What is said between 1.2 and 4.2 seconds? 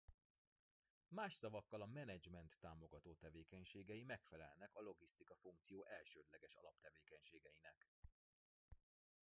szavakkal a menedzsment támogató tevékenységei